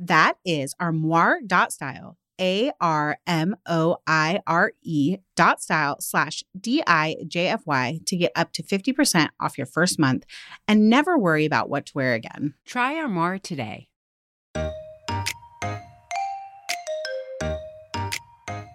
[0.00, 7.16] That is armoire.style, A R M O I R E dot style slash D I
[7.26, 10.24] J F Y to get up to 50% off your first month
[10.68, 12.54] and never worry about what to wear again.
[12.64, 13.88] Try Armoire today.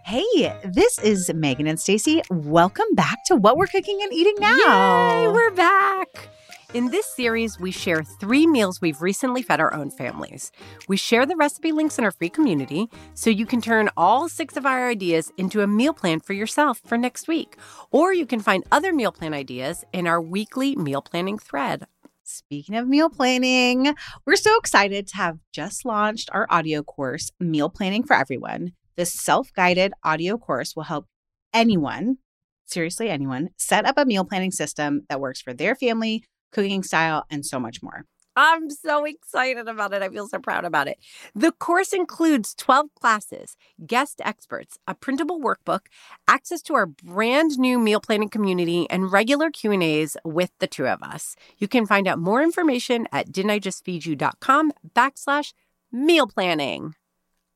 [0.05, 2.21] Hey, this is Meghan and Stacie.
[2.29, 5.21] Welcome back to What We're Cooking and Eating Now.
[5.21, 6.29] Yay, we're back.
[6.73, 10.51] In this series, we share three meals we've recently fed our own families.
[10.87, 14.57] We share the recipe links in our free community so you can turn all six
[14.57, 17.57] of our ideas into a meal plan for yourself for next week.
[17.91, 21.85] Or you can find other meal plan ideas in our weekly meal planning thread.
[22.23, 23.93] Speaking of meal planning,
[24.25, 28.71] we're so excited to have just launched our audio course, Meal Planning for Everyone.
[28.95, 31.05] This self guided audio course will help
[31.53, 32.17] anyone,
[32.65, 37.25] seriously, anyone, set up a meal planning system that works for their family, cooking style,
[37.29, 38.05] and so much more.
[38.35, 40.01] I'm so excited about it.
[40.01, 40.97] I feel so proud about it.
[41.35, 43.55] The course includes 12 classes,
[43.85, 45.81] guest experts, a printable workbook,
[46.27, 51.03] access to our brand new meal planning community, and regular Q&As with the two of
[51.03, 51.35] us.
[51.59, 55.53] You can find out more information at didn'tijustfeedyou.com backslash
[55.91, 56.95] meal planning.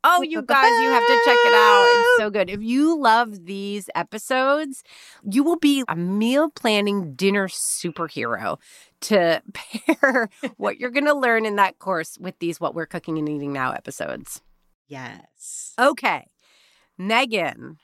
[0.04, 1.86] Oh, you guys, you have to check it out.
[1.90, 2.50] It's so good.
[2.50, 4.84] If you love these episodes,
[5.30, 8.58] you will be a meal planning dinner superhero
[9.02, 13.18] to pair what you're going to learn in that course with these What We're Cooking
[13.18, 14.42] and Eating Now episodes.
[14.88, 15.74] Yes.
[15.80, 16.28] Okay.
[17.00, 17.76] Meghan,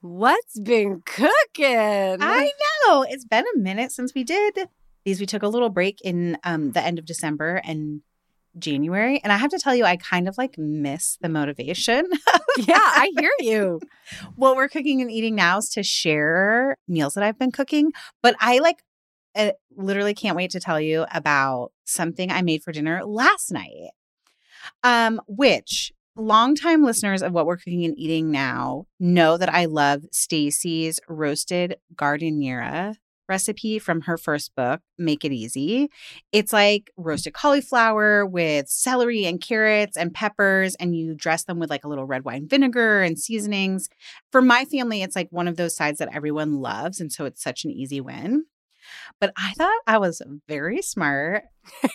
[0.00, 2.18] what's been cooking?
[2.20, 2.52] I
[2.86, 3.02] know.
[3.02, 4.68] It's been a minute since we did
[5.04, 5.20] these.
[5.20, 8.02] We took a little break in um, the end of December and
[8.58, 9.20] January.
[9.22, 12.04] And I have to tell you, I kind of like miss the motivation.
[12.58, 13.80] yeah, I hear you.
[14.36, 17.92] what we're cooking and eating now is to share meals that I've been cooking.
[18.22, 18.78] But I like
[19.38, 23.90] I literally can't wait to tell you about something I made for dinner last night.
[24.82, 30.04] Um, which longtime listeners of what we're cooking and eating now know that I love
[30.10, 32.96] Stacie's roasted giardiniera
[33.28, 35.90] recipe from her first book, Make It Easy.
[36.32, 41.70] It's like roasted cauliflower with celery and carrots and peppers, and you dress them with
[41.70, 43.88] like a little red wine vinegar and seasonings.
[44.32, 47.00] For my family, it's like one of those sides that everyone loves.
[47.00, 48.46] And so it's such an easy win.
[49.20, 51.44] But I thought I was very smart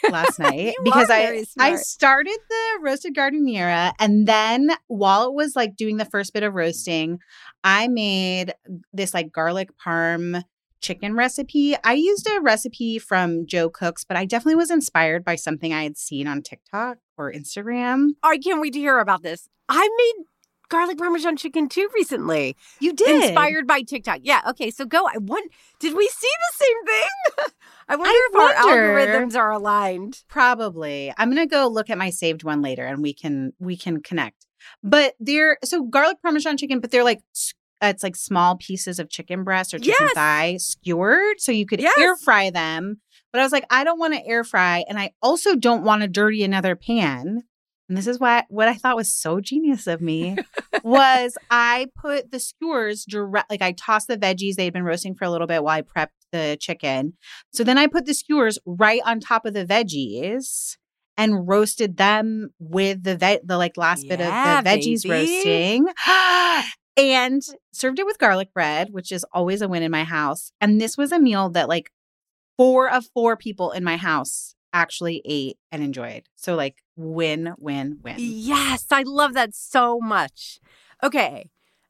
[0.10, 5.76] last night because I I started the roasted giardiniera and then while it was like
[5.76, 7.20] doing the first bit of roasting,
[7.64, 8.54] I made
[8.92, 10.44] this like garlic parm
[10.82, 11.76] chicken recipe.
[11.84, 15.84] I used a recipe from Jo Cooks, but I definitely was inspired by something I
[15.84, 18.10] had seen on TikTok or Instagram.
[18.22, 19.48] I can't wait to hear about this.
[19.70, 20.26] I made
[20.74, 22.58] garlic parmesan chicken too recently.
[22.80, 24.20] You did inspired by TikTok.
[24.24, 24.42] Yeah.
[24.50, 24.72] Okay.
[24.72, 25.06] So go.
[25.08, 25.52] I want.
[25.80, 27.54] Did we see the same thing?
[27.88, 28.58] I wonder I if wonder.
[28.58, 30.24] our algorithms are aligned.
[30.28, 31.14] Probably.
[31.18, 34.48] I'm gonna go look at my saved one later, and we can we can connect.
[34.82, 37.22] But they're so garlic parmesan chicken, but they're like
[37.84, 40.14] uh, it's like small pieces of chicken breast or chicken yes.
[40.14, 41.94] thigh skewered, so you could yes.
[42.00, 43.02] air fry them.
[43.32, 46.02] But I was like, I don't want to air fry, and I also don't want
[46.02, 47.44] to dirty another pan.
[47.90, 50.38] And this is what what I thought was so genius of me
[50.84, 55.16] was I put the skewers direct like I tossed the veggies they had been roasting
[55.16, 57.14] for a little bit while I prepped the chicken.
[57.52, 60.78] So then I put the skewers right on top of the veggies
[61.18, 65.26] and roasted them with the ve- the like last yeah, bit of the veggies baby.
[65.26, 65.88] roasting.
[66.98, 67.42] and
[67.72, 70.52] served it with garlic bread, which is always a win in my house.
[70.62, 71.92] And this was a meal that like
[72.58, 76.24] four of four people in my house actually ate and enjoyed.
[76.36, 78.16] So like win, win, win.
[78.18, 80.60] Yes, I love that so much.
[81.02, 81.50] Okay.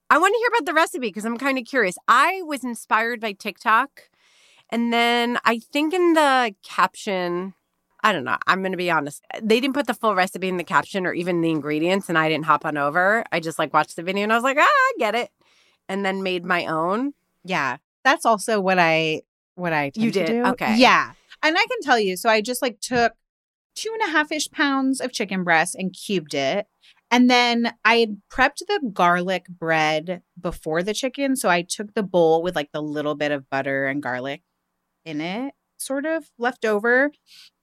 [0.09, 1.95] I want to hear about the recipe because I'm kind of curious.
[2.07, 4.09] I was inspired by TikTok.
[4.69, 7.53] And then I think in the caption,
[8.03, 9.23] I don't know, I'm going to be honest.
[9.41, 12.27] They didn't put the full recipe in the caption or even the ingredients, and I
[12.27, 13.23] didn't hop on over.
[13.31, 15.29] I just like watched the video and I was like, ah, I get it.
[15.87, 17.13] And then made my own.
[17.43, 17.77] Yeah.
[18.03, 19.21] That's also what I
[19.55, 20.45] what I You did?
[20.45, 20.77] Okay.
[20.77, 21.13] Yeah.
[21.43, 23.13] And I can tell you, so I just like took
[23.75, 26.67] two and a half ish pounds of chicken breast and cubed it.
[27.11, 31.35] And then I had prepped the garlic bread before the chicken.
[31.35, 34.41] So I took the bowl with like the little bit of butter and garlic
[35.05, 37.11] in it, sort of left over,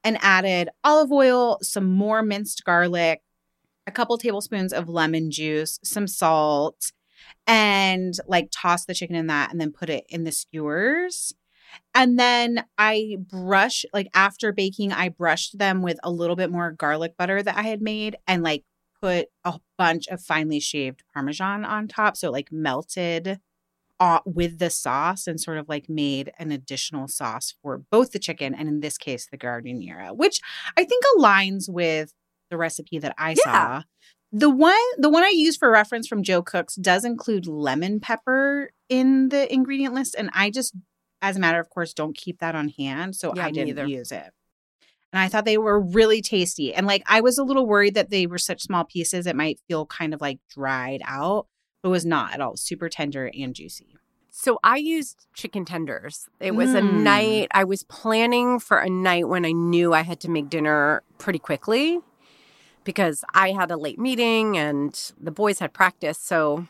[0.04, 3.22] and added olive oil, some more minced garlic,
[3.86, 6.92] a couple tablespoons of lemon juice, some salt,
[7.46, 11.34] and like toss the chicken in that and then put it in the skewers.
[11.94, 16.70] And then I brush, like after baking, I brushed them with a little bit more
[16.72, 18.64] garlic butter that I had made and like
[19.02, 22.16] put a bunch of finely shaved Parmesan on top.
[22.16, 23.40] So it like melted
[23.98, 28.18] uh, with the sauce and sort of like made an additional sauce for both the
[28.18, 30.40] chicken and in this case, the giardiniera, which
[30.76, 32.12] I think aligns with
[32.50, 33.36] the recipe that I Yeah.
[33.44, 33.82] saw.
[34.32, 38.70] The one the one I use for reference from Jo Cooks does include lemon pepper
[38.88, 40.74] in the ingredient list and I just
[41.22, 43.86] as a matter of course don't keep that on hand so Yeah, I didn't either.
[43.86, 44.32] use it.
[45.12, 48.10] And I thought they were really tasty and like I was a little worried that
[48.10, 51.46] they were such small pieces it might feel kind of like dried out
[51.82, 53.96] but it was not at all super tender and juicy.
[54.32, 56.28] So I used chicken tenders.
[56.38, 57.02] It was a Mm.
[57.02, 61.02] night, I was planning for a night when I knew I had to make dinner
[61.18, 61.98] pretty quickly
[62.84, 66.18] because I had a late meeting and the boys had practice.
[66.18, 66.68] So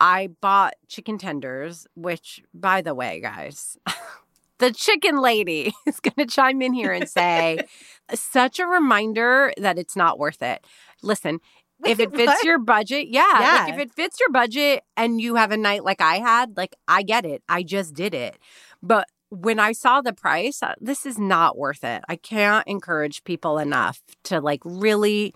[0.00, 3.78] I bought chicken tenders, which, by the way, guys,
[4.58, 7.66] the chicken lady is going to chime in here and say,
[8.14, 10.64] such a reminder that it's not worth it.
[11.02, 11.40] Listen,
[11.84, 12.44] if it fits what?
[12.44, 16.00] your budget, yeah, Like if it fits your budget and you have a night like
[16.00, 17.42] I had, like I get it.
[17.48, 18.38] I just did it.
[18.82, 22.02] But when I saw the price, uh, this is not worth it.
[22.08, 25.34] I can't encourage people enough to like really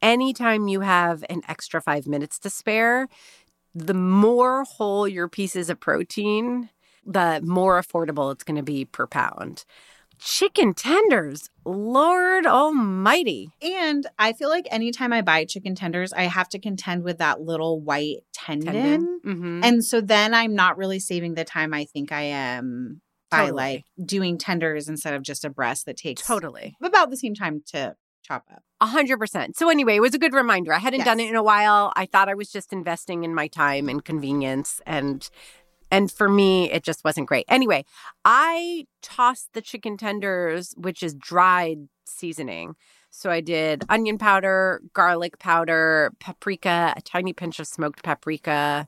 [0.00, 3.08] anytime you have an extra 5 minutes to spare,
[3.74, 6.70] the more whole your pieces of protein,
[7.04, 9.64] the more affordable it's going to be per pound.
[10.18, 13.50] Chicken tenders, Lord almighty.
[13.62, 17.40] And I feel like anytime I buy chicken tenders, I have to contend with that
[17.40, 19.20] little white tendon.
[19.24, 19.64] Mhm.
[19.64, 23.00] And so then I'm not really saving the time I think I am
[23.30, 23.56] by Totally.
[23.56, 26.74] like doing tenders instead of just a breast that takes Totally.
[26.82, 27.94] about the same time to
[28.30, 28.62] chop up.
[28.80, 29.56] A hundred percent.
[29.56, 30.72] So anyway, it was a good reminder.
[30.72, 31.92] I hadn't done it in a while.
[31.96, 35.28] I thought I was just investing in my time and convenience and
[35.90, 37.44] and for me it just wasn't great.
[37.48, 37.84] Anyway,
[38.24, 42.76] I tossed the chicken tenders, which is dried seasoning.
[43.10, 48.86] So I did onion powder, garlic powder, paprika, a tiny pinch of smoked paprika,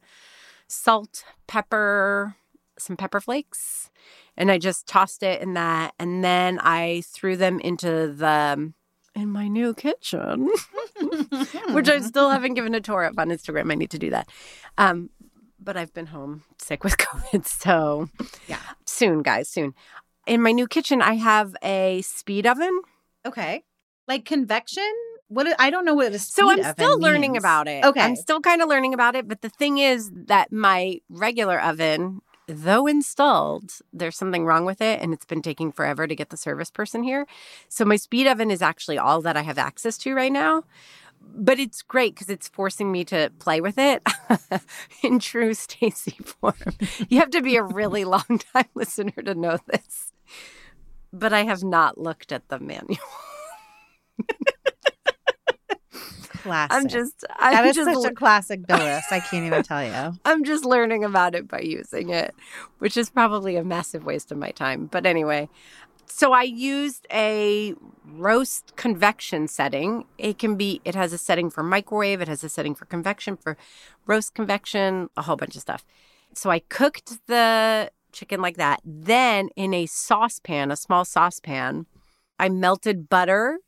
[0.69, 2.37] salt, pepper,
[2.79, 3.91] some pepper flakes,
[4.37, 8.75] and I just tossed it in that and then I threw them into the um,
[9.15, 10.49] in my new kitchen,
[11.71, 13.71] which I still haven't given a tour of on Instagram.
[13.71, 14.29] I need to do that.
[14.79, 15.11] Um,
[15.61, 17.47] but I've been home sick with COVID.
[17.47, 18.09] So,
[18.49, 18.59] Yeah.
[18.87, 19.75] soon, guys, soon.
[20.27, 22.81] In my new kitchen, I have a speed oven.
[23.27, 23.65] Okay.
[24.09, 24.91] Like convection?
[25.29, 27.43] What I don't know what a So I'm still learning means.
[27.45, 27.85] about it.
[27.85, 28.01] Okay.
[28.01, 29.27] I'm still kind of learning about it.
[29.29, 32.21] But the thing is that my regular oven,
[32.53, 35.01] though installed, there's something wrong with it.
[35.01, 37.27] And it's been taking forever to get the service person here.
[37.69, 40.65] So my speed oven is actually all that I have access to right now.
[41.21, 44.03] But it's great because it's forcing me to play with it
[45.05, 46.77] in true Stacie form.
[47.09, 50.13] You have to be a really long time listener to know this.
[51.13, 52.99] But I have not looked at the manual.
[56.43, 56.77] Classic.
[56.77, 59.05] I'm just, I'm that is just such a classic Billis.
[59.13, 60.19] I can't even tell you.
[60.25, 62.35] I'm just learning about it by using it,
[62.79, 64.87] which is probably a massive waste of my time.
[64.87, 65.49] But anyway,
[66.07, 70.05] so I used a roast convection setting.
[70.19, 73.37] It can be, it has a setting for microwave, it has a setting for convection,
[73.37, 73.57] for
[74.07, 75.85] roast convection, a whole bunch of stuff.
[76.35, 78.81] So I cooked the chicken like that.
[78.85, 81.87] Then in a saucepan, a small saucepan,
[82.37, 83.59] I melted butter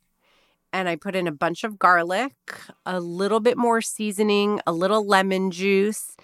[0.75, 2.33] and I put in a bunch of garlic,
[2.85, 6.17] a little bit more seasoning, a little lemon juice,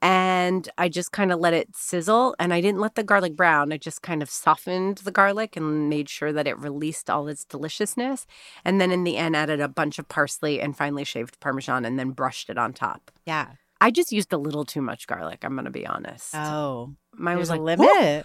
[0.00, 2.34] and I just kind of let it sizzle.
[2.38, 3.70] And I didn't let the garlic brown.
[3.70, 7.44] I just kind of softened the garlic and made sure that it released all its
[7.44, 8.26] deliciousness.
[8.64, 11.98] And then in the end, added a bunch of parsley and finely shaved Parmesan and
[11.98, 13.10] then brushed it on top.
[13.26, 13.48] Yeah.
[13.80, 15.40] I just used a little too much garlic.
[15.42, 16.34] I'm going to be honest.
[16.34, 16.94] Oh.
[17.12, 18.24] Mine was like, a limit.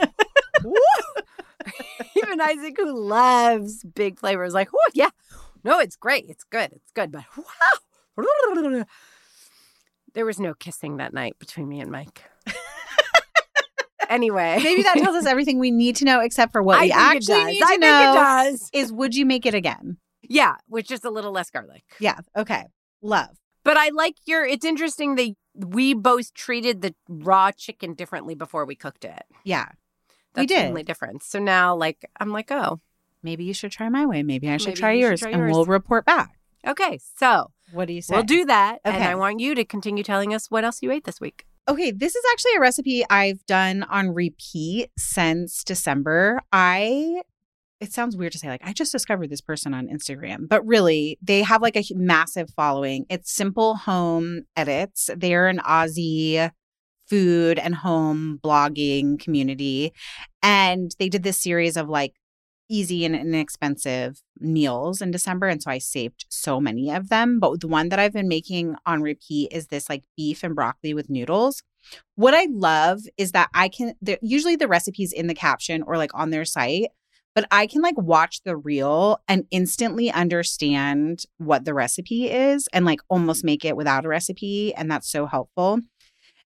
[2.30, 5.10] and Isaac, who loves big flavors, like, oh yeah,
[5.64, 8.84] no, it's great, it's good, it's good, but wow.
[10.12, 12.22] There was no kissing that night between me and Mike.
[14.08, 16.92] anyway, Maybe that tells us everything we need to know, except for what I we
[16.92, 18.70] actually need I to know it does.
[18.72, 19.98] is would you make it again?
[20.22, 21.82] Yeah, with just a little less garlic.
[21.98, 22.18] Yeah.
[22.36, 22.64] Okay.
[23.02, 23.36] Love.
[23.64, 24.44] But I like your.
[24.44, 29.22] It's interesting that we both treated the raw chicken differently before we cooked it.
[29.44, 29.66] Yeah.
[30.34, 30.64] That's We did.
[30.64, 31.26] the only difference.
[31.26, 32.80] So now, like, I'm like, oh,
[33.22, 34.22] Maybe you should try my way.
[34.22, 35.52] Maybe I should Maybe try you should yours, try and yours.
[35.52, 36.38] we'll report back.
[36.66, 36.98] okay.
[37.18, 38.14] So What do you say?
[38.14, 41.04] we'll do that, and I want you to continue telling us what else you ate
[41.04, 41.44] this week.
[41.68, 46.40] Okay, this is actually a recipe I've done on repeat since December.
[46.50, 47.20] I
[47.78, 51.18] it sounds weird to say like I just discovered this person on Instagram, but really
[51.22, 53.04] they have like a massive following.
[53.10, 55.10] It's Simple Home Edits.
[55.14, 56.50] They're an Aussie
[57.10, 59.92] food and home blogging community
[60.42, 62.14] and they did this series of like
[62.70, 67.60] easy and inexpensive meals in December and so I saved so many of them, but
[67.60, 71.10] the one that I've been making on repeat is this like beef and broccoli with
[71.10, 71.62] noodles.
[72.14, 76.12] What I love is that I can usually the recipes in the caption or like
[76.14, 76.90] on their site,
[77.34, 82.84] but I can like watch the reel and instantly understand what the recipe is and
[82.84, 85.80] like almost make it without a recipe and that's so helpful.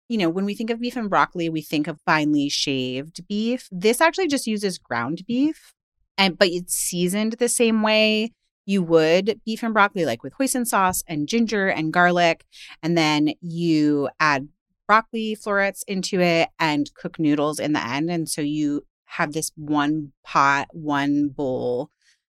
[0.07, 3.67] You know, when we think of beef and broccoli, we think of finely shaved beef.
[3.71, 5.73] This actually just uses ground beef
[6.17, 8.31] and but it's seasoned the same way
[8.65, 12.45] you would beef and broccoli like with hoisin sauce and ginger and garlic
[12.81, 14.47] and then you add
[14.87, 19.51] broccoli florets into it and cook noodles in the end and so you have this
[19.55, 21.89] one pot one bowl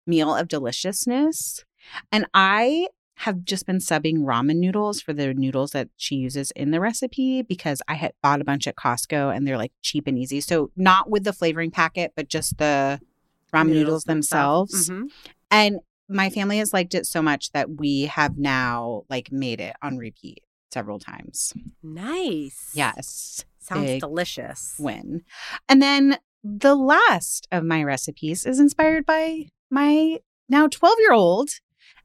[0.06, 1.64] meal of deliciousness
[2.12, 2.86] and i
[3.24, 7.42] have just been subbing ramen noodles for the noodles that she uses in the recipe
[7.42, 10.70] because i had bought a bunch at costco and they're like cheap and easy so
[10.76, 13.00] not with the flavoring packet but just the
[13.52, 15.10] ramen noodles, themselves Mhm.
[15.50, 19.76] and my family has liked it so much that we have now like made it
[19.80, 21.52] on repeat several times.
[21.84, 22.70] Nice.
[22.74, 23.44] Yes.
[23.60, 24.74] Sounds Big delicious.
[24.78, 25.22] Win.
[25.68, 31.50] And then the last of my recipes is inspired by my now 12 year old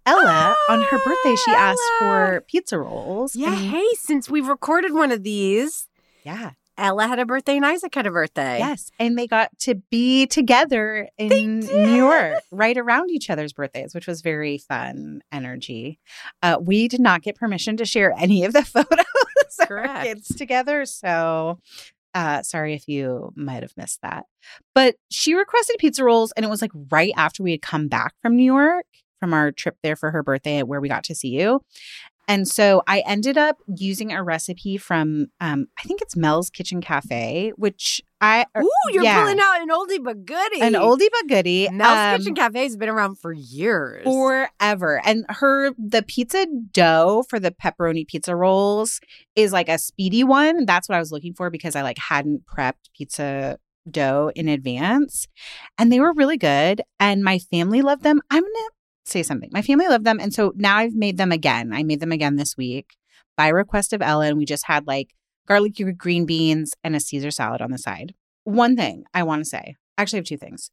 [0.05, 0.55] Ella.
[0.69, 3.35] on her birthday, she asked Ah, for pizza rolls.
[3.35, 3.53] Yeah.
[3.53, 5.87] and- Hey, since we've recorded one of these,
[6.23, 6.51] yeah.
[6.77, 8.57] Ella had a birthday and Isaac had a birthday.
[8.59, 8.91] Yes.
[8.99, 14.07] And they got to be together in New York, right around each other's birthdays, which
[14.07, 15.99] was very fun energy.
[16.43, 19.05] Uh, we did not get permission to share any of the photos
[19.61, 20.85] of our kids together.
[20.85, 21.59] So
[22.13, 24.25] uh, sorry if you might have missed that.
[24.73, 28.15] But she requested pizza rolls, and it was like right after we had come back
[28.21, 28.85] from New York
[29.25, 31.59] from our trip there for her birthday where we got to see you.
[32.27, 36.79] And so I ended up using a recipe from um, I think it's Mel's Kitchen
[36.79, 39.21] Cafe, which I Ooh, you're yeah.
[39.21, 40.61] pulling out an oldie but goodie.
[40.61, 41.69] an oldie but goodie.
[41.71, 44.03] Mel's um, Kitchen Cafe has been around for years.
[44.03, 45.01] forever.
[45.05, 49.01] And her the pizza dough for the pepperoni pizza rolls
[49.35, 50.65] is like a speedy one.
[50.65, 53.57] That's what I was looking for because I like hadn't prepped pizza
[53.89, 55.27] dough in advance.
[55.77, 56.81] And they were really good.
[56.99, 58.21] And my family loved them.
[58.31, 58.69] I'm gonna
[59.05, 59.49] say something.
[59.53, 60.19] My family loved them.
[60.19, 61.73] And so now I've made them again.
[61.73, 62.95] I made them again this week
[63.37, 64.37] by request of Ellen.
[64.37, 65.13] We just had like
[65.47, 68.13] garlic green beans and a Caesar salad on the side.
[68.43, 70.71] One thing I want to say, actually, I have two things.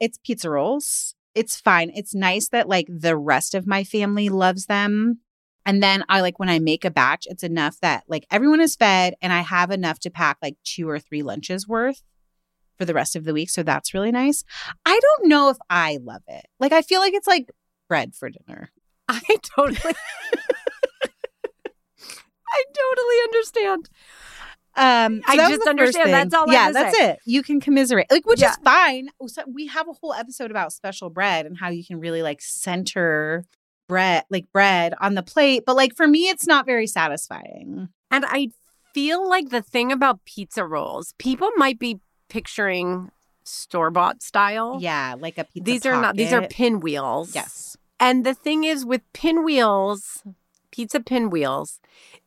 [0.00, 1.14] It's pizza rolls.
[1.34, 1.90] It's fine.
[1.94, 5.20] It's nice that like the rest of my family loves them.
[5.66, 8.76] And then I like when I make a batch, it's enough that like everyone is
[8.76, 12.02] fed and I have enough to pack like two or three lunches worth
[12.80, 13.50] for the rest of the week.
[13.50, 14.42] So that's really nice.
[14.86, 16.46] I don't know if I love it.
[16.58, 17.50] Like I feel like it's like
[17.90, 18.70] bread for dinner.
[19.08, 19.76] I totally
[22.52, 23.90] I totally understand.
[24.76, 26.12] Um, I that just understand.
[26.14, 27.10] That's all I Yeah, that's say.
[27.10, 27.18] it.
[27.26, 28.50] You can commiserate, like, which Yeah.
[28.52, 29.10] is fine.
[29.26, 32.40] So we have a whole episode about special bread and how you can really like
[32.40, 33.44] center
[33.88, 35.64] bread, like bread on the plate.
[35.66, 37.88] But like for me, it's not very satisfying.
[38.10, 38.48] And I
[38.94, 43.10] feel like the thing about pizza rolls, people might be picturing
[43.44, 44.78] store bought style.
[44.80, 45.64] Yeah, like a pizza.
[45.64, 47.34] These are not these are pinwheels.
[47.34, 47.76] yes.
[47.98, 50.22] And the thing is with pinwheels,
[50.70, 51.80] pizza pinwheels,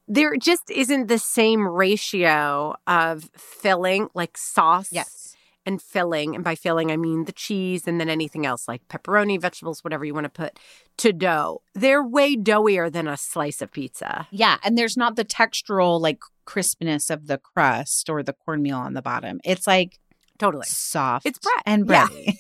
[0.08, 5.33] there just isn't the same ratio of filling, like sauce Yes.
[5.66, 6.36] And filling.
[6.36, 10.06] And by filling, I mean the cheese and then anything else like pepperoni, vegetables, whatever
[10.06, 10.60] you want to put
[10.98, 11.62] to dough.
[11.74, 14.28] They're way doughier than a slice of pizza.
[14.32, 18.94] Yeah, and there's not the textural like crispness of the crust or the cornmeal on
[18.94, 19.40] the bottom.
[19.44, 20.00] It's like
[20.40, 20.66] Totally.
[20.66, 21.26] soft.
[21.26, 21.62] It's bread.
[21.66, 22.08] and Yeah.
[22.08, 22.38] bready.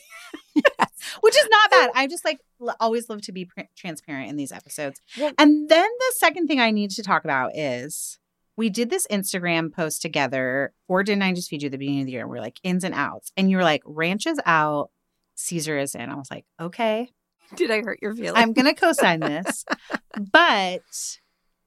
[1.21, 1.91] Which is not bad.
[1.95, 4.99] I just like l- always love to be pr- transparent in these episodes.
[5.19, 8.19] Well- and then the second thing I need to talk about is
[8.55, 12.01] we did this Instagram post together, or didn't I just feed you at the beginning
[12.01, 12.21] of the year?
[12.21, 13.31] And we're like ins and outs.
[13.35, 14.91] And you were like, ranch is out,
[15.35, 16.09] Caesar is in.
[16.09, 17.09] I was like, okay,
[17.55, 18.33] Did I hurt your feelings?
[18.35, 19.65] I'm going to co sign this.
[20.31, 20.81] but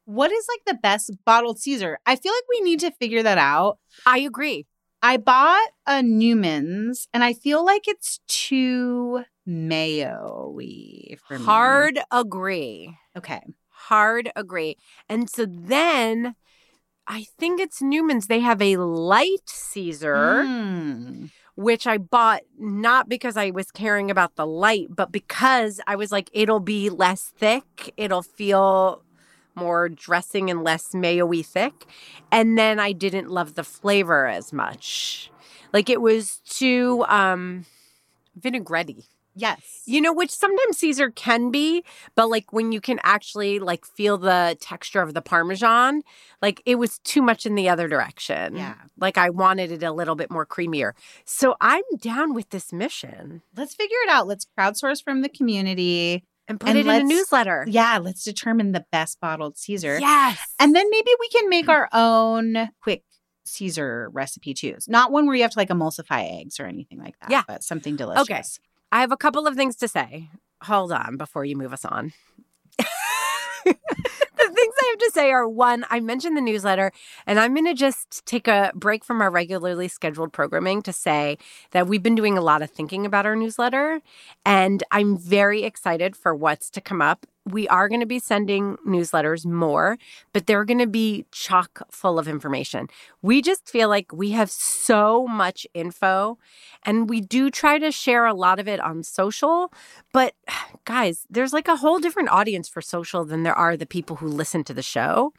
[0.04, 1.98] what is like the best bottled Caesar?
[2.06, 3.78] I feel like we need to figure that out.
[4.04, 4.66] I agree.
[5.02, 11.44] I bought a Newman's and I feel like it's too mayo-y for me.
[11.44, 12.96] Hard agree.
[13.16, 13.40] Okay.
[13.68, 14.76] Hard agree.
[15.08, 16.34] And so then
[17.08, 18.26] I think it's Newman's.
[18.26, 20.44] They have a light Caesar.
[20.44, 21.30] Mm.
[21.54, 26.12] which I bought not because I was caring about the light, but because I was
[26.12, 27.94] like, it'll be less thick.
[27.96, 29.02] It'll feel
[29.54, 31.86] more dressing and less mayo-y thick.
[32.30, 35.30] And then I didn't love the flavor as much.
[35.72, 37.64] Like it was too um
[38.36, 38.90] vinaigrette
[39.36, 39.82] Yes.
[39.84, 44.16] you know, which sometimes Caesar can be, but like when you can actually like feel
[44.16, 46.02] the texture of the Parmesan,
[46.40, 48.56] like it was too much in the other direction.
[48.56, 48.74] Yeah.
[48.98, 50.92] Like I wanted it a little bit more creamier.
[51.24, 54.26] So I'm down with this mission Let's figure it out.
[54.26, 56.24] Let's crowdsource from the community.
[56.48, 57.64] and put And it in a newsletter.
[57.68, 59.98] Yeah, let's determine the best bottled Caesar.
[59.98, 60.38] Yes.
[60.58, 61.72] And then maybe we can make mm.
[61.72, 63.02] our own quick
[63.44, 64.76] Caesar recipe too.
[64.88, 67.30] Not one where you have to like emulsify eggs or anything like that.
[67.30, 67.42] Yeah.
[67.46, 68.58] But something delicious.
[68.92, 70.30] I have a couple of things to say.
[70.62, 72.12] Hold on before you move us on.
[73.66, 76.92] the things I have to say are one, I mentioned the newsletter,
[77.26, 81.36] and I'm going to just take a break from our regularly scheduled programming to say
[81.72, 84.00] that we've been doing a lot of thinking about our newsletter,
[84.44, 87.26] and I'm very excited for what's to come up.
[87.46, 89.98] We are going to be sending newsletters more,
[90.32, 92.88] but they're going to be chock full of information.
[93.22, 96.38] We just feel like we have so much info
[96.82, 99.72] and we do try to share a lot of it on social.
[100.12, 100.34] But
[100.84, 104.26] guys, there's like a whole different audience for social than there are the people who
[104.26, 105.32] listen to the show.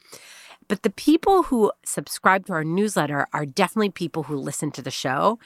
[0.69, 4.91] But the people who subscribe to our newsletter are definitely people who listen to the
[4.91, 5.39] show.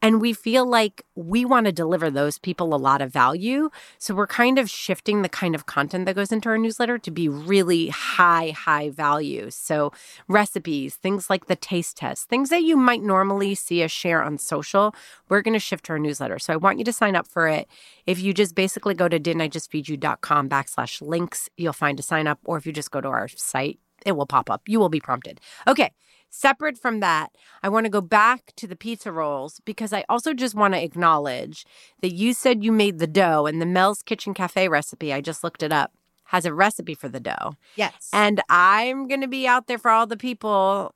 [0.00, 3.70] And we feel like we want to deliver those people a lot of value.
[3.98, 7.10] So we're kind of shifting the kind of content that goes into our newsletter to
[7.10, 9.50] be really high, high value.
[9.50, 9.92] So
[10.28, 14.38] recipes, things like the taste test, things that you might normally see us share on
[14.38, 14.94] social,
[15.28, 16.38] we're going to shift to our newsletter.
[16.38, 17.66] So I want you to sign up for it.
[18.06, 22.38] If you just basically go to didn't-I-just-feed-you.com backslash links, you'll find a sign up.
[22.44, 24.62] Or if you just go to our site, it will pop up.
[24.66, 25.40] You will be prompted.
[25.66, 25.92] Okay.
[26.30, 27.32] Separate from that,
[27.62, 30.82] I want to go back to the pizza rolls because I also just want to
[30.82, 31.64] acknowledge
[32.02, 35.42] that you said you made the dough and the Mel's Kitchen Cafe recipe, I just
[35.42, 35.92] looked it up,
[36.24, 37.54] has a recipe for the dough.
[37.76, 38.10] Yes.
[38.12, 40.94] And I'm going to be out there for all the people,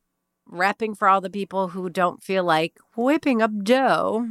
[0.51, 4.29] repping for all the people who don't feel like whipping up dough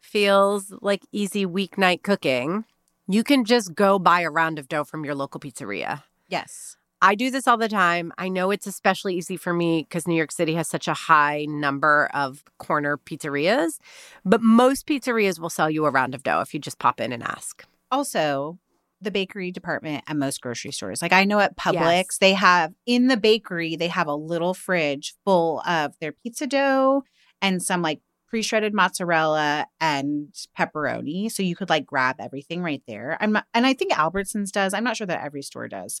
[0.00, 2.64] feels like easy weeknight cooking.
[3.06, 6.04] You can just go buy a round of dough from your local pizzeria.
[6.28, 6.75] yes.
[7.02, 8.12] I do this all the time.
[8.16, 11.44] I know it's especially easy for me because New York City has such a high
[11.48, 13.78] number of corner pizzerias,
[14.24, 17.12] but most pizzerias will sell you a round of dough if you just pop in
[17.12, 17.64] and ask.
[17.90, 18.58] Also,
[19.02, 21.02] the bakery department at most grocery stores.
[21.02, 22.18] Like I know at Publix, Yes.
[22.18, 27.04] they have in the bakery, they have a little fridge full of their pizza dough
[27.42, 31.30] and some like pre-shredded mozzarella and pepperoni.
[31.30, 33.18] So you could like grab everything right there.
[33.20, 34.72] I'm not, and I think Albertsons does.
[34.72, 36.00] I'm not sure that every store does.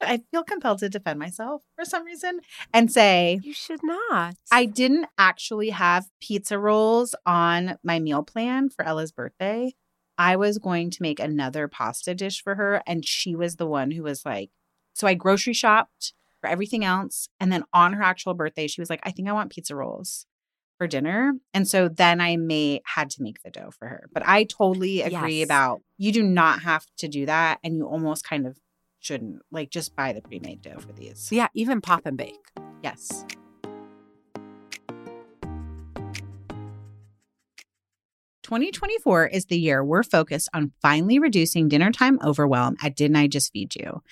[0.00, 2.40] I feel compelled to defend myself for some reason
[2.72, 4.34] and say You should not.
[4.50, 9.74] I didn't actually have pizza rolls on my meal plan for Ella's birthday.
[10.18, 13.90] I was going to make another pasta dish for her, and she was the one
[13.92, 14.50] who was like,
[14.92, 17.28] so I grocery shopped for everything else.
[17.38, 20.26] And then on her actual birthday, she was like, I think I want pizza rolls
[20.76, 21.34] for dinner.
[21.54, 24.08] And so then I may had to make the dough for her.
[24.12, 25.46] But I totally agree Yes.
[25.46, 27.58] about you do not have to do that.
[27.62, 28.58] And you almost kind of
[29.00, 31.28] shouldn't like just buy the pre-made dough for these.
[31.32, 32.46] yeah, even pop and bake.
[32.82, 33.24] Yes.
[38.42, 42.96] Twenty twenty four is the year we're focused on finally reducing dinner time overwhelm at
[42.96, 44.02] Didn't I Just Feed You?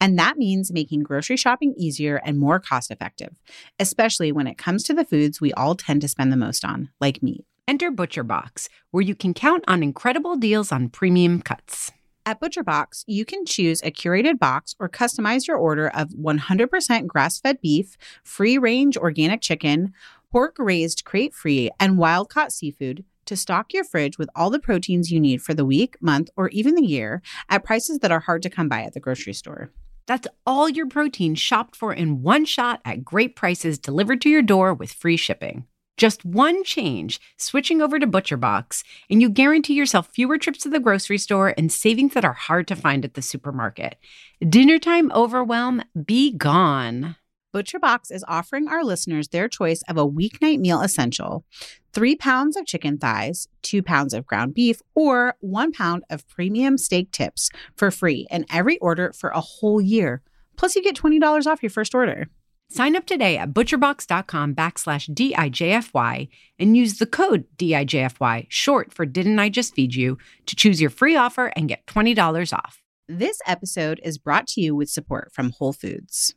[0.00, 3.40] And that means making grocery shopping easier and more cost effective,
[3.80, 6.90] especially when it comes to the foods we all tend to spend the most on,
[7.00, 7.44] like meat.
[7.66, 11.90] Enter ButcherBox, where you can count on incredible deals on premium cuts.
[12.28, 17.40] At ButcherBox, you can choose a curated box or customize your order of 100% grass
[17.40, 19.94] fed beef, free range organic chicken,
[20.30, 24.58] pork raised crate free, and wild caught seafood to stock your fridge with all the
[24.58, 28.20] proteins you need for the week, month, or even the year at prices that are
[28.20, 29.70] hard to come by at the grocery store.
[30.06, 34.42] That's all your protein shopped for in one shot at great prices delivered to your
[34.42, 35.64] door with free shipping.
[35.98, 40.78] Just one change, switching over to ButcherBox, and you guarantee yourself fewer trips to the
[40.78, 43.96] grocery store and savings that are hard to find at the supermarket.
[44.40, 47.16] Dinnertime overwhelm, be gone.
[47.52, 51.44] ButcherBox is offering our listeners their choice of a weeknight meal essential
[51.92, 56.78] three pounds of chicken thighs, two pounds of ground beef, or one pound of premium
[56.78, 60.22] steak tips for free in every order for a whole year.
[60.56, 62.28] Plus, you get $20 off your first order.
[62.70, 66.28] Sign up today at butcherbox.com backslash DIJFY
[66.58, 70.90] and use the code DIJFY, short for Didn't I Just Feed You, to choose your
[70.90, 72.82] free offer and get $20 off.
[73.08, 76.34] This episode is brought to you with support from Whole Foods.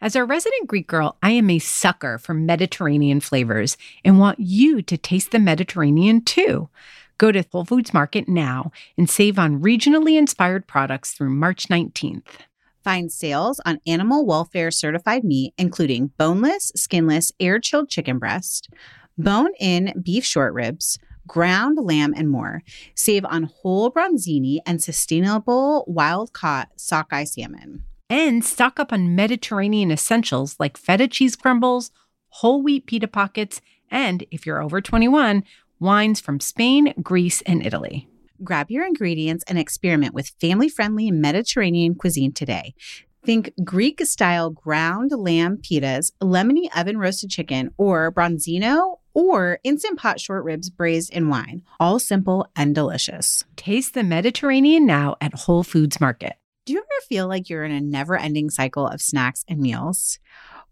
[0.00, 4.80] As a resident Greek girl, I am a sucker for Mediterranean flavors and want you
[4.80, 6.70] to taste the Mediterranean too.
[7.18, 12.45] Go to Whole Foods Market now and save on regionally inspired products through March 19th.
[12.86, 18.68] Find sales on animal welfare certified meat, including boneless, skinless, air chilled chicken breast,
[19.18, 20.96] bone in beef short ribs,
[21.26, 22.62] ground lamb, and more.
[22.94, 27.82] Save on whole bronzini and sustainable wild caught sockeye salmon.
[28.08, 31.90] And stock up on Mediterranean essentials like feta cheese crumbles,
[32.28, 35.42] whole wheat pita pockets, and if you're over 21,
[35.80, 38.08] wines from Spain, Greece, and Italy.
[38.42, 42.74] Grab your ingredients and experiment with family friendly Mediterranean cuisine today.
[43.24, 50.20] Think Greek style ground lamb pitas, lemony oven roasted chicken, or bronzino, or instant pot
[50.20, 51.62] short ribs braised in wine.
[51.80, 53.44] All simple and delicious.
[53.56, 56.34] Taste the Mediterranean now at Whole Foods Market.
[56.66, 60.18] Do you ever feel like you're in a never ending cycle of snacks and meals?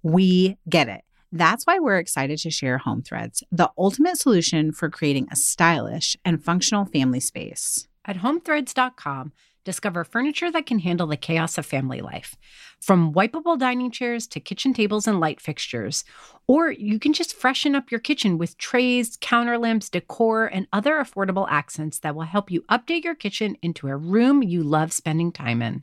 [0.03, 1.03] We get it.
[1.37, 6.17] That's why we're excited to share Home Threads, the ultimate solution for creating a stylish
[6.25, 7.89] and functional family space.
[8.05, 9.33] At homethreads.com,
[9.65, 12.37] discover furniture that can handle the chaos of family life.
[12.81, 16.05] From wipeable dining chairs to kitchen tables and light fixtures.
[16.47, 21.03] Or you can just freshen up your kitchen with trays, counter lamps, decor, and other
[21.03, 25.33] affordable accents that will help you update your kitchen into a room you love spending
[25.33, 25.83] time in.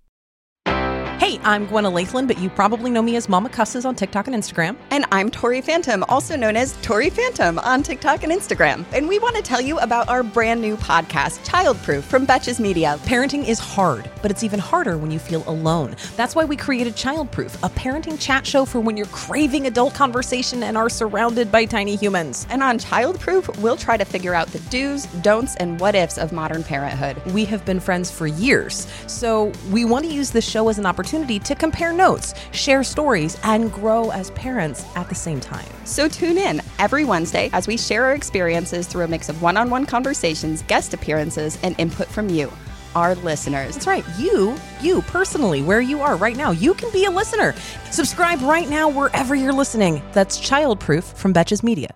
[1.21, 4.35] Hey, I'm Gwenna Laithland, but you probably know me as Mama Cusses on TikTok and
[4.35, 4.75] Instagram.
[4.89, 8.85] And I'm Tori Phantom, also known as Tori Phantom on TikTok and Instagram.
[8.91, 12.97] And we want to tell you about our brand new podcast, Childproof from Betches Media.
[13.03, 15.95] Parenting is hard, but it's even harder when you feel alone.
[16.15, 20.63] That's why we created Childproof, a parenting chat show for when you're craving adult conversation
[20.63, 22.47] and are surrounded by tiny humans.
[22.49, 26.31] And on Childproof, we'll try to figure out the do's, don'ts, and what ifs of
[26.31, 27.23] modern parenthood.
[27.27, 30.87] We have been friends for years, so we want to use this show as an
[30.87, 35.65] opportunity to compare notes, share stories, and grow as parents at the same time.
[35.83, 39.57] So tune in every Wednesday as we share our experiences through a mix of one
[39.57, 42.51] on one conversations, guest appearances, and input from you,
[42.95, 43.73] our listeners.
[43.75, 44.05] That's right.
[44.17, 47.53] You, you personally, where you are right now, you can be a listener.
[47.91, 50.01] Subscribe right now wherever you're listening.
[50.13, 51.89] That's Childproof from Betches Media.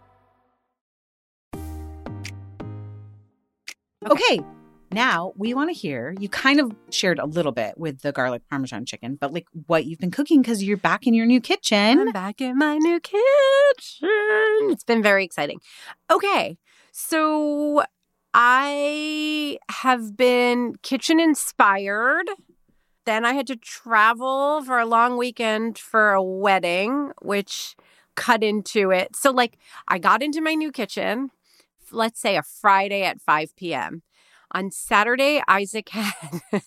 [4.08, 4.40] Okay,
[4.96, 8.42] now we want to hear you kind of shared a little bit with the garlic
[8.50, 12.00] parmesan chicken, but like what you've been cooking because you're back in your new kitchen.
[12.00, 14.10] I'm back in my new kitchen.
[14.72, 15.60] It's been very exciting.
[16.10, 16.58] Okay,
[16.92, 17.84] so
[18.34, 22.30] I have been kitchen inspired.
[23.06, 27.76] Then I had to travel for a long weekend for a wedding, which
[28.16, 29.16] cut into it.
[29.16, 31.32] So, like, I got into my new kitchen,
[31.92, 34.02] let's say a Friday at 5 p.m.
[34.56, 36.32] On Saturday, Isaac had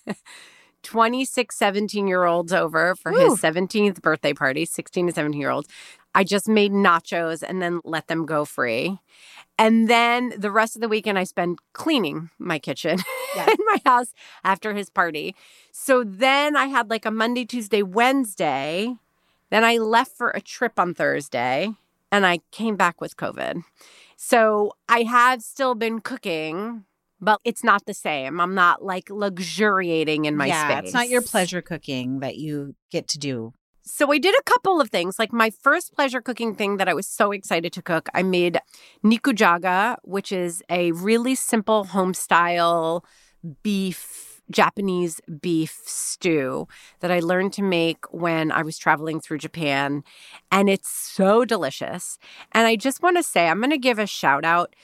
[0.82, 3.18] 26 17 year olds over for Woo.
[3.30, 5.68] his 17th birthday party, 16 to 17 year olds.
[6.14, 8.98] I just made nachos and then let them go free.
[9.58, 12.98] And then the rest of the weekend, I spent cleaning my kitchen
[13.34, 13.48] Yes.
[13.48, 14.12] in my house
[14.44, 15.34] after his party.
[15.72, 18.94] So then I had like a Monday, Tuesday, Wednesday.
[19.50, 21.70] Then I left for a trip on Thursday
[22.12, 23.62] and I came back with COVID.
[24.16, 26.84] So I have still been cooking,
[27.20, 28.40] but it's not the same.
[28.40, 30.84] I'm not like luxuriating in my yeah, space.
[30.86, 33.52] it's not your pleasure cooking that you get to do.
[33.82, 35.18] So I did a couple of things.
[35.18, 38.58] Like my first pleasure cooking thing that I was so excited to cook, I made
[39.02, 43.04] nikujaga, which is a really simple home style
[43.62, 46.66] beef Japanese beef stew
[47.00, 50.02] that I learned to make when I was traveling through Japan.
[50.50, 52.18] And it's so delicious.
[52.52, 54.74] And I just want to say, I'm going to give a shout out.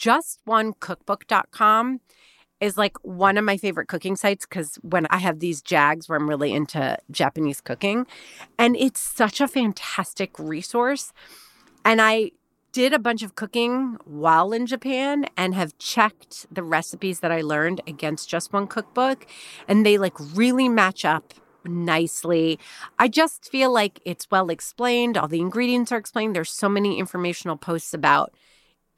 [0.00, 2.00] JustOneCookbook.com
[2.60, 6.18] is like one of my favorite cooking sites because when I have these jags where
[6.18, 8.06] I'm really into Japanese cooking,
[8.58, 11.12] and it's such a fantastic resource.
[11.84, 12.32] And I
[12.72, 17.40] did a bunch of cooking while in Japan and have checked the recipes that I
[17.40, 19.26] learned against just one cookbook
[19.66, 21.34] and they like really match up
[21.64, 22.60] nicely.
[22.98, 26.36] I just feel like it's well explained, all the ingredients are explained.
[26.36, 28.32] There's so many informational posts about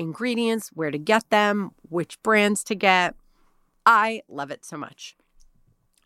[0.03, 3.15] ingredients, where to get them, which brands to get.
[3.87, 5.17] I love it so much.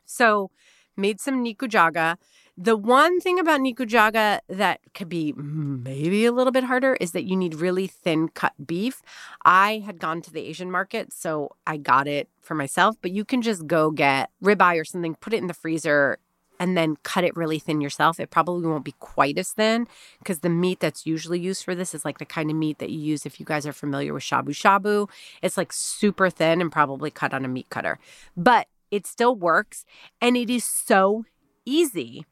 [0.04, 0.50] So,
[0.96, 2.16] made some nikujaga.
[2.58, 7.24] The one thing about nikujaga that could be maybe a little bit harder is that
[7.24, 9.02] you need really thin cut beef.
[9.44, 13.26] I had gone to the Asian market, so I got it for myself, but you
[13.26, 16.18] can just go get ribeye or something, put it in the freezer,
[16.58, 18.20] and then cut it really thin yourself.
[18.20, 19.86] It probably won't be quite as thin
[20.18, 22.90] because the meat that's usually used for this is like the kind of meat that
[22.90, 25.08] you use if you guys are familiar with shabu shabu.
[25.42, 27.98] It's like super thin and probably cut on a meat cutter.
[28.36, 29.84] But it still works
[30.20, 31.24] and it is so
[31.64, 32.24] easy.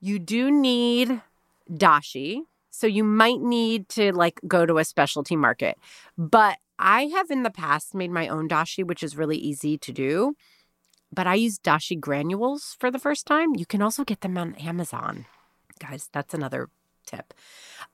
[0.00, 1.20] You do need
[1.70, 2.42] dashi.
[2.70, 5.76] So you might need to like go to a specialty market.
[6.16, 9.92] But I have in the past made my own dashi, which is really easy to
[9.92, 10.34] do.
[11.14, 13.54] But I use dashi granules for the first time.
[13.54, 15.26] You can also get them on Amazon.
[15.78, 16.68] Guys, that's another
[17.06, 17.34] tip.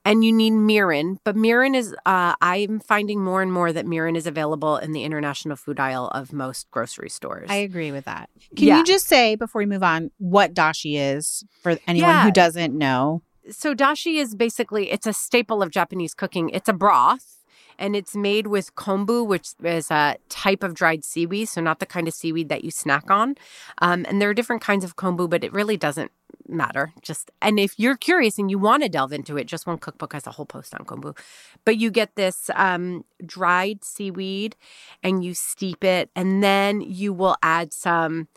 [0.05, 4.15] And you need mirin, but mirin is uh, I'm finding more and more that mirin
[4.15, 7.49] is available in the international food aisle of most grocery stores.
[7.49, 8.29] I agree with that.
[8.55, 8.77] Can Yeah.
[8.77, 12.23] you just say before we move on what dashi is for anyone Yeah.
[12.23, 13.21] who doesn't know?
[13.49, 16.49] so dashi is basically it's a staple of Japanese cooking.
[16.51, 17.38] It's a broth
[17.79, 21.85] and it's made with kombu, which is a type of dried seaweed, so not the
[21.85, 23.35] kind of seaweed that you snack on.
[23.79, 26.11] Um, and there are different kinds of kombu, but it really doesn't
[26.47, 26.93] matter.
[27.01, 30.13] Just and if you're curious and you want to delve into it, just one cookbook
[30.13, 31.17] has a whole post on kombu.
[31.65, 34.55] But you get this um, dried seaweed
[35.01, 38.27] and you steep it, and then you will add some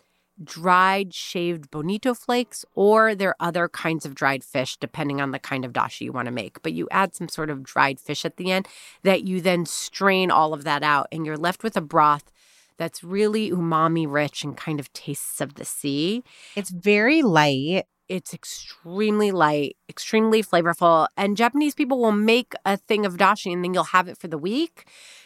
[0.43, 5.39] dried shaved bonito flakes or there are other kinds of dried fish depending on the
[5.39, 8.25] kind of dashi you want to make but you add some sort of dried fish
[8.25, 8.67] at the end
[9.03, 12.31] that you then strain all of that out and you're left with a broth
[12.77, 16.23] that's really umami rich and kind of tastes of the sea
[16.55, 17.83] It's very light.
[18.09, 21.07] it's extremely light, extremely flavorful.
[21.15, 24.27] And Japanese people will make a thing of dashi and then you'll have it for
[24.27, 24.85] the week.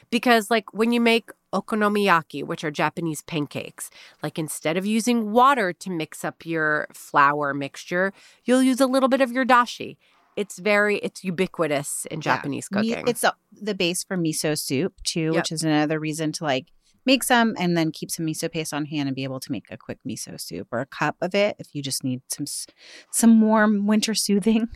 [0.09, 3.89] Because, like, when you make okonomiyaki, which are Japanese pancakes,
[4.23, 8.13] like instead of using water to mix up your flour mixture,
[8.45, 9.97] you'll use a little bit of your dashi.
[10.35, 13.07] It's very, it's ubiquitous in Japanese Mi- cooking.
[13.07, 13.25] It's
[13.59, 15.35] the base for miso soup too, Yep.
[15.35, 16.67] which is another reason to like
[17.05, 19.65] make some and then keep some miso paste on hand and be able to make
[19.71, 22.45] a quick miso soup or a cup of it if you just need some
[23.11, 24.67] some warm winter soothing.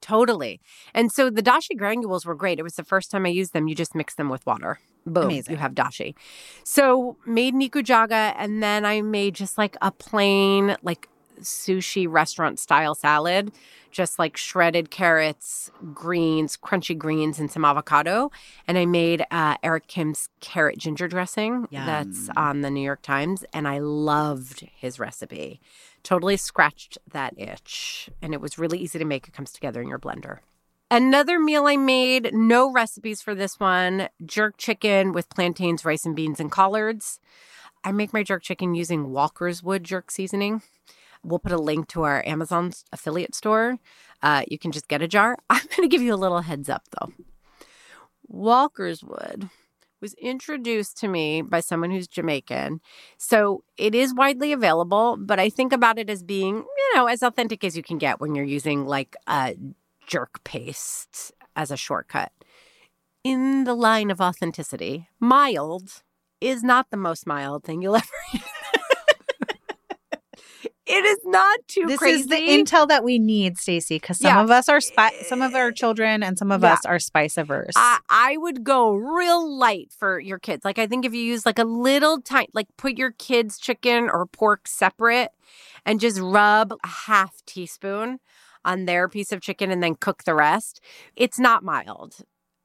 [0.00, 0.60] Totally.
[0.94, 2.58] And so the dashi granules were great.
[2.58, 3.68] It was the first time I used them.
[3.68, 4.78] You just mix them with water.
[5.06, 5.24] Boom.
[5.24, 5.52] Amazing.
[5.52, 6.14] You have dashi.
[6.64, 11.08] So made nikujaga and then I made just like a plain like
[11.40, 13.50] sushi restaurant style salad,
[13.90, 18.30] just like shredded carrots, greens, crunchy greens, and some avocado.
[18.68, 23.44] And I made uh, Eric Kim's carrot ginger dressing that's on the New York Times.
[23.54, 25.60] And I loved his recipe
[26.02, 28.10] totally scratched that itch.
[28.22, 29.28] And it was really easy to make.
[29.28, 30.38] It comes together in your blender.
[30.92, 36.16] Another meal I made, no recipes for this one jerk chicken with plantains, rice, and
[36.16, 37.20] beans, and collards.
[37.84, 40.62] I make my jerk chicken using Walker's Wood jerk seasoning.
[41.22, 43.78] We'll put a link to our Amazon affiliate store.
[44.20, 45.36] Uh, you can just get a jar.
[45.50, 47.12] I'm going to give you a little heads up though.
[48.26, 49.48] Walker's Wood
[50.00, 52.80] was introduced to me by someone who's Jamaican.
[53.16, 57.22] So it is widely available, but I think about it as being, you know, as
[57.22, 59.54] authentic as you can get when you're using like a
[60.10, 62.32] jerk paste as a shortcut.
[63.22, 66.02] In the line of authenticity, mild
[66.40, 68.42] is not the most mild thing you'll ever use.
[70.86, 72.20] it is not too This crazy.
[72.22, 74.42] is the intel that we need, Stacie, because some Yeah.
[74.42, 76.72] of us are spi- some of our children and some of Yeah.
[76.72, 77.74] us are spice averse.
[77.76, 80.64] I, I would go real light for your kids.
[80.64, 84.08] Like I think if you use like a little tiny, like put your kids' chicken
[84.10, 85.30] or pork separate,
[85.86, 88.18] and just rub a half teaspoon
[88.64, 90.80] on their piece of chicken and then cook the rest.
[91.16, 92.16] It's not mild.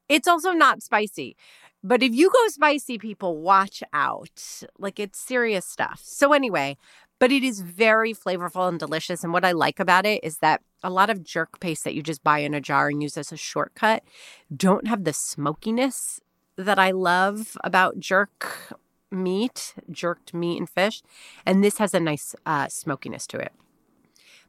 [0.10, 1.36] It's also not spicy.
[1.84, 4.64] But if you go spicy, people watch out.
[4.78, 6.02] Like it's serious stuff.
[6.04, 6.78] So anyway,
[7.20, 9.24] but it is very flavorful and delicious.
[9.24, 12.04] And what I like about it is that a lot of jerk paste that you
[12.04, 14.04] just buy in a jar and use as a shortcut
[14.56, 16.20] don't have the smokiness
[16.58, 18.76] that I love about jerk
[19.12, 21.02] meat, jerked meat and fish.
[21.46, 23.54] And this has a nice uh, smokiness to it.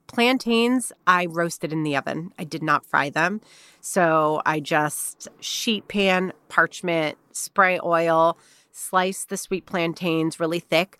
[0.06, 2.32] Plantains, I roasted in the oven.
[2.38, 3.40] I did not fry them.
[3.80, 8.38] So I just sheet pan, parchment, spray oil,
[8.72, 10.98] slice the sweet plantains really thick.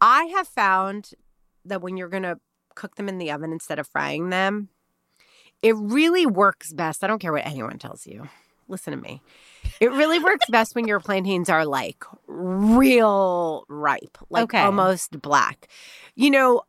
[0.00, 1.12] I have found
[1.64, 2.38] that when you're going to
[2.74, 4.68] cook them in the oven instead of frying them,
[5.62, 7.04] it really works best.
[7.04, 8.28] I don't care what anyone tells you.
[8.68, 9.22] listen to me.
[9.80, 14.62] It really works best when your plantains are like real ripe, like Okay.
[14.64, 15.68] almost black.
[16.16, 16.62] You know,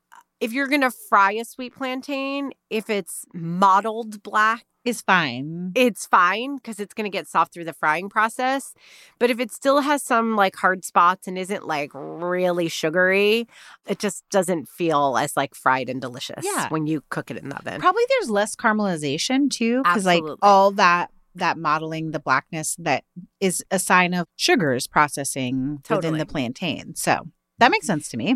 [0.44, 5.72] if you're going to fry a sweet plantain, if it's mottled black, Is fine.
[5.76, 8.74] it's fine because it's going to get soft through the frying process.
[9.20, 13.48] But if it still has some like hard spots and isn't like really sugary,
[13.88, 16.68] it just doesn't feel as like fried and delicious Yeah.
[16.70, 17.80] when you cook it in the oven.
[17.80, 23.04] Probably there's less caramelization too, because like all that that modeling the blackness that
[23.40, 26.94] is a sign of sugars processing within the plantain.
[26.96, 27.28] So
[27.60, 28.36] that makes sense to me.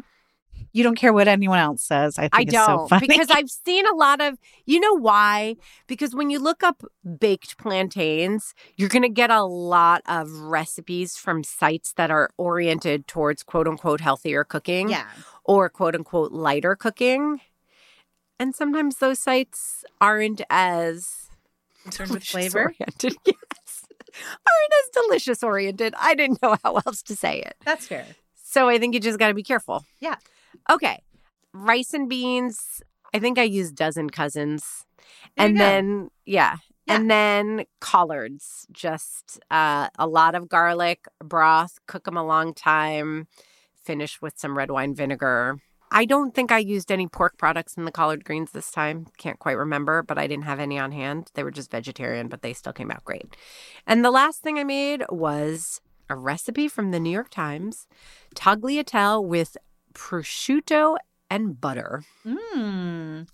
[0.74, 2.17] You don't care what anyone else says.
[2.20, 3.08] I think I it's so don't funny.
[3.08, 5.56] because I've seen a lot of, you know why?
[5.88, 6.84] Because when you look up
[7.20, 13.08] baked plantains, you're going to get a lot of recipes from sites that are oriented
[13.08, 15.08] towards quote unquote healthier cooking yeah.
[15.43, 17.41] or quote unquote lighter cooking.
[18.39, 21.30] And sometimes those sites aren't as
[21.84, 22.74] Concerned with delicious flavor?
[22.80, 23.15] oriented.
[23.26, 23.86] Yes.
[24.20, 25.93] Aren't as delicious oriented.
[25.98, 27.56] I didn't know how else to say it.
[27.65, 28.06] That's fair.
[28.36, 29.86] So I think you just got to be careful.
[30.00, 30.15] Yeah.
[30.69, 31.03] Okay.
[31.53, 32.82] Rice and beans.
[33.13, 34.86] I think I used dozen cousins.
[35.36, 36.58] There and then, yeah.
[36.86, 36.95] Yeah.
[36.95, 43.27] And then collards, just uh, a lot of garlic broth, cook them a long time,
[43.75, 45.60] finish with some red wine vinegar.
[45.91, 49.08] I don't think I used any pork products in the collard greens this time.
[49.17, 51.32] Can't quite remember, but I didn't have any on hand.
[51.34, 53.36] They were just vegetarian, but they still came out great.
[53.86, 57.88] And the last thing I made was a recipe from the New York Times
[58.36, 59.58] tagliatelle with
[59.97, 60.97] prosciutto
[61.29, 62.03] and butter.
[62.25, 63.27] Mm.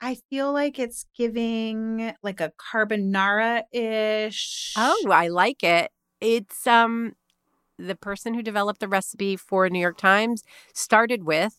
[0.00, 4.74] I feel like it's giving like a carbonara ish.
[4.76, 5.90] Oh, I like it.
[6.20, 7.14] It's um
[7.78, 11.56] the person who developed the recipe for New York Times started with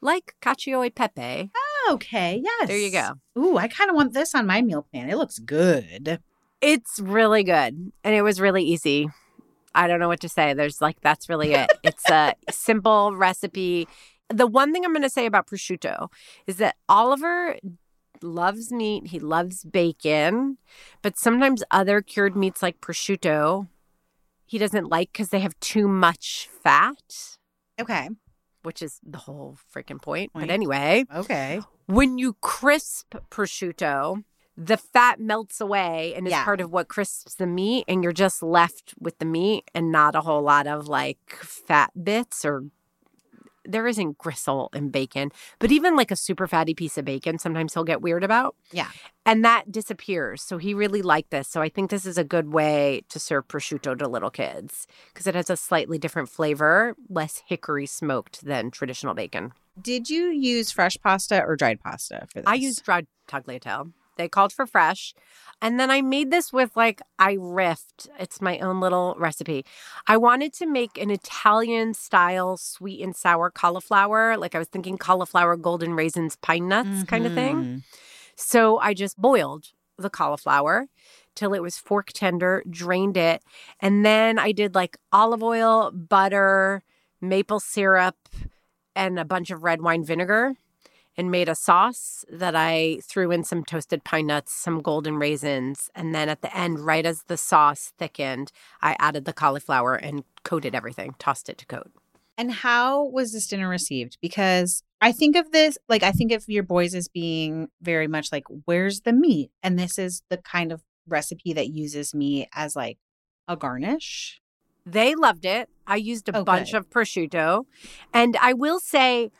[0.00, 1.50] like cacio e pepe.
[1.90, 2.40] okay.
[2.42, 2.68] Yes.
[2.68, 3.14] There you go.
[3.36, 5.10] Ooh, I kind of want this on my meal plan.
[5.10, 6.20] It looks good.
[6.60, 9.08] It's really good and it was really easy.
[9.74, 10.54] I don't know what to say.
[10.54, 11.70] There's like that's really it.
[11.82, 13.88] It's a simple recipe.
[14.28, 16.08] The one thing I'm going to say about prosciutto
[16.46, 17.56] is that Oliver
[18.22, 20.56] loves meat, he loves bacon,
[21.02, 23.68] but sometimes other cured meats like prosciutto
[24.46, 27.36] he doesn't like cuz they have too much fat,
[27.80, 28.08] Okay.
[28.62, 30.32] which is the whole freaking point.
[30.32, 30.46] Point.
[30.46, 31.60] But anyway, Okay.
[31.86, 34.22] when you crisp prosciutto,
[34.56, 36.44] the fat melts away and is Yeah.
[36.44, 40.14] part of what crisps the meat, and you're just left with the meat and not
[40.14, 42.64] a whole lot of like fat bits or
[43.66, 47.72] there isn't gristle in bacon, but even like a super fatty piece of bacon, sometimes
[47.72, 48.54] he'll get weird about.
[48.72, 48.88] Yeah.
[49.24, 50.42] And that disappears.
[50.42, 51.48] So he really liked this.
[51.48, 55.26] So I think this is a good way to serve prosciutto to little kids because
[55.26, 59.52] it has a slightly different flavor, less hickory smoked than traditional bacon.
[59.80, 62.46] Did you use fresh pasta or dried pasta for this?
[62.46, 63.92] I used dried tagliatelle.
[64.16, 65.14] They called for fresh.
[65.62, 68.08] And then I made this with like, I riffed.
[68.18, 69.64] It's my own little recipe.
[70.06, 74.36] I wanted to make an Italian style sweet and sour cauliflower.
[74.36, 77.56] Like I was thinking cauliflower, golden raisins, pine nuts kind of thing.
[77.56, 77.78] Mm-hmm.
[78.36, 80.88] So I just boiled the cauliflower
[81.34, 83.42] till it was fork tender, drained it.
[83.80, 86.82] And then I did like olive oil, butter,
[87.20, 88.16] maple syrup,
[88.94, 90.56] and a bunch of red wine vinegar
[91.16, 95.90] and made a sauce that I threw in some toasted pine nuts, some golden raisins.
[95.94, 98.50] And then at the end, right as the sauce thickened,
[98.82, 101.90] I added the cauliflower and coated everything, tossed it to coat.
[102.36, 104.18] And how was this dinner received?
[104.20, 108.32] Because I think of this, like, I think of your boys as being very much
[108.32, 109.50] like, where's the meat?
[109.62, 112.98] And this is the kind of recipe that uses meat as like
[113.46, 114.40] a garnish.
[114.86, 115.68] They loved it.
[115.86, 117.66] I used a Oh, bunch of prosciutto.
[118.12, 119.30] And I will say,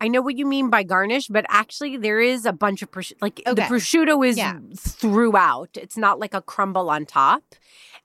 [0.00, 3.16] I know what you mean by garnish, but actually there is a bunch of prosciutto.
[3.20, 3.62] Like the Okay.
[3.68, 4.58] prosciutto is Yeah.
[4.76, 5.70] throughout.
[5.76, 7.42] It's not like a crumble on top.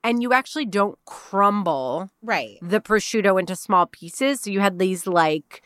[0.03, 2.57] And you actually don't crumble Right.
[2.61, 4.41] the prosciutto into small pieces.
[4.41, 5.61] So you had these like,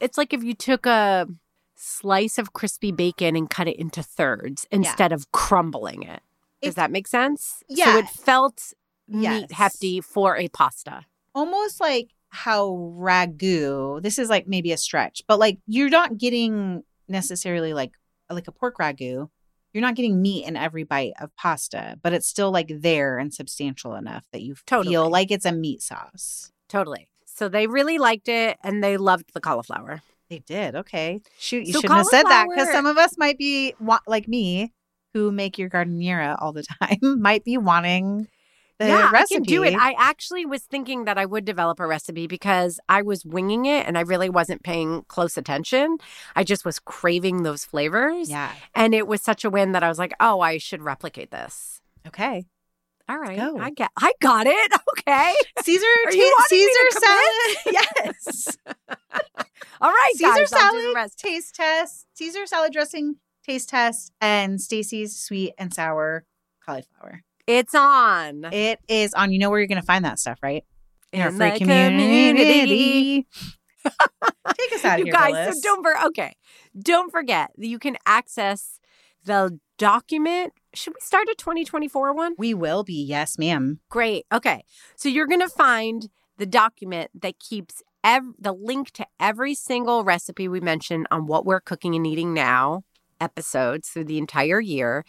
[0.00, 1.26] it's like if you took a
[1.74, 6.22] slice of crispy bacon and cut it into thirds instead of crumbling it.
[6.62, 7.62] Does It- that make sense?
[7.68, 7.84] Yeah.
[7.86, 7.98] So Yeah.
[8.00, 8.74] it felt
[9.08, 9.52] meat Yes.
[9.52, 11.06] hefty for a pasta.
[11.34, 16.82] Almost like how ragu, this is like maybe a stretch, but like you're not getting
[17.08, 17.92] necessarily like
[18.30, 19.28] like a pork ragu.
[19.72, 23.32] You're not getting meat in every bite of pasta, but it's still like there and
[23.32, 24.94] substantial enough that you Totally.
[24.94, 26.50] feel like it's a meat sauce.
[26.68, 27.08] Totally.
[27.24, 30.02] So they really liked it and they loved the cauliflower.
[30.28, 30.74] They did.
[30.74, 31.20] Okay.
[31.38, 33.74] Shoot, you So shouldn't have said that because some of us might be
[34.06, 34.72] like me
[35.14, 38.28] who make your giardiniera all the time might be wanting
[38.80, 39.34] the yeah, recipe.
[39.34, 39.74] I can do it.
[39.74, 43.86] I actually was thinking that I would develop a recipe because I was winging it
[43.86, 45.98] and I really wasn't paying close attention.
[46.34, 48.30] I just was craving those flavors.
[48.30, 48.52] yeah.
[48.74, 51.82] And it was such a win that I was like, oh, I should replicate this.
[52.06, 52.46] Okay.
[53.06, 53.36] All right.
[53.36, 53.58] go.
[53.58, 54.72] I get I got it.
[55.00, 55.34] Okay.
[55.62, 57.56] Caesar Are you me to Caesar salad.
[58.04, 58.58] yes.
[59.80, 60.52] All right, Caesar guys.
[60.52, 62.06] I'll do the salad taste test.
[62.14, 63.16] Caesar salad dressing
[63.46, 66.24] taste test and Stacie's sweet and sour
[66.64, 67.22] cauliflower.
[67.50, 68.44] It's on.
[68.52, 69.32] It is on.
[69.32, 70.64] You know where you're going to find that stuff, right?
[71.12, 73.26] In, our free the community.
[73.84, 75.62] Take us out of you here, guys, Phyllis.
[75.62, 76.36] so don't for okay.
[76.78, 78.78] Don't forget that you can access
[79.24, 80.52] the document.
[80.74, 82.34] Should we start a 2024 one?
[82.38, 83.02] We will be.
[83.02, 83.80] Yes, ma'am.
[83.88, 84.26] Great.
[84.32, 84.62] Okay.
[84.94, 90.04] So you're going to find the document that keeps ev- the link to every single
[90.04, 92.84] recipe we mentioned on what we're cooking and eating now
[93.20, 95.04] episodes through the entire year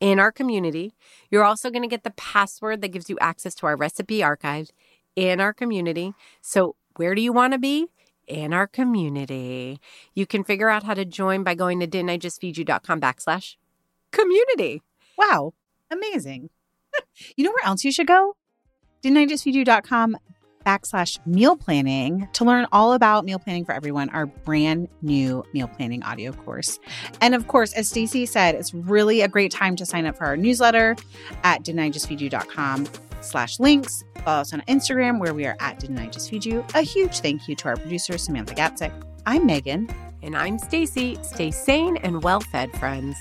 [0.00, 0.94] in our community.
[1.30, 4.70] You're also going to get the password that gives you access to our recipe archive
[5.14, 6.14] in our community.
[6.40, 7.88] So where do you want to be?
[8.26, 9.80] In our community.
[10.14, 13.00] You can figure out how to join by going to didn't I just feed you.com
[13.00, 13.56] backslash
[14.12, 14.82] community.
[15.16, 15.54] Wow.
[15.90, 16.50] Amazing.
[17.36, 18.36] you know where else you should go?
[19.02, 19.18] Didn't
[20.70, 25.66] Backslash meal planning to learn all about meal planning for everyone, our brand new meal
[25.66, 26.78] planning audio course.
[27.20, 30.26] And of course, as Stacie said, it's really a great time to sign up for
[30.26, 30.94] our newsletter
[31.42, 32.86] at didn't I just feed you.com
[33.20, 34.04] slash links.
[34.24, 36.64] Follow us on Instagram where we are at didn't I just feed you.
[36.74, 38.92] A huge thank you to our producer, Samantha Gatzik.
[39.26, 39.92] I'm Meghan.
[40.22, 41.24] And I'm Stacie.
[41.24, 43.16] Stay sane and well fed, friends.